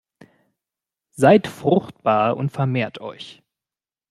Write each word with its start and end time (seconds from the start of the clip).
Seid 1.11 1.45
fruchtbar 1.47 2.35
und 2.35 2.49
vermehrt 2.49 2.99
euch! 3.01 3.43